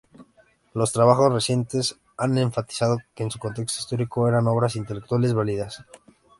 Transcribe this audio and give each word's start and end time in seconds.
Los 0.73 0.93
trabajos 0.93 1.31
recientes 1.31 1.99
han 2.17 2.35
enfatizado 2.39 2.97
que 3.13 3.21
en 3.21 3.29
su 3.29 3.37
contexto 3.37 3.81
histórico 3.81 4.27
eran 4.27 4.47
obras 4.47 4.75
intelectualmente 4.75 5.35
válidas. 5.37 5.85